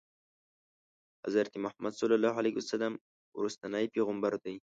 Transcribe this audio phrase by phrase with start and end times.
[1.25, 2.93] حضرت محمد صلی الله علیه وسلم
[3.37, 4.55] وروستنی پیغمبر دی.